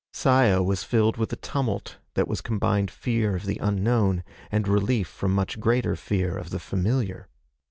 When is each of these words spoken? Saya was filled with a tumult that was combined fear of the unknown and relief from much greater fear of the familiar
Saya 0.11 0.63
was 0.63 0.83
filled 0.83 1.17
with 1.17 1.31
a 1.31 1.35
tumult 1.35 1.99
that 2.15 2.27
was 2.27 2.41
combined 2.41 2.89
fear 2.89 3.35
of 3.35 3.45
the 3.45 3.59
unknown 3.61 4.23
and 4.51 4.67
relief 4.67 5.07
from 5.07 5.31
much 5.31 5.59
greater 5.59 5.95
fear 5.95 6.35
of 6.35 6.49
the 6.49 6.57
familiar 6.59 7.27